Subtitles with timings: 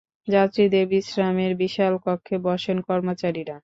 [0.27, 3.55] যাত্রীদের বিশ্রামের বিশাল কক্ষে বসেন কর্মচারীরা।